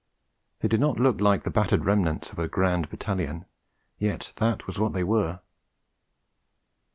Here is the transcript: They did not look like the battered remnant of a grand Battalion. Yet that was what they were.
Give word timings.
They 0.61 0.67
did 0.67 0.79
not 0.79 0.99
look 0.99 1.21
like 1.21 1.43
the 1.43 1.51
battered 1.51 1.85
remnant 1.85 2.31
of 2.31 2.39
a 2.39 2.47
grand 2.47 2.89
Battalion. 2.89 3.45
Yet 3.99 4.33
that 4.37 4.65
was 4.65 4.79
what 4.79 4.93
they 4.93 5.03
were. 5.03 5.41